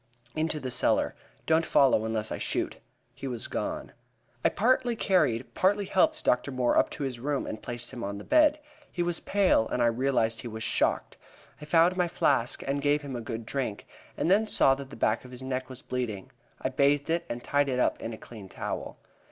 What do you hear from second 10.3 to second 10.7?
he was